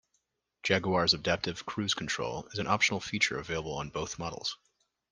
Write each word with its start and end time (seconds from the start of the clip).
Jaguar's 0.63 1.13
Adaptive 1.13 1.63
Cruise 1.67 1.93
Control 1.93 2.47
is 2.51 2.57
an 2.57 2.65
optional 2.65 2.99
feature 2.99 3.37
available 3.37 3.75
on 3.75 3.91
both 3.91 4.17
models. 4.17 4.57